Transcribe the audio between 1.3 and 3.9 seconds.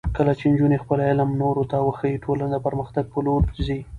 نورو ته وښيي، ټولنه د پرمختګ په لور ځي.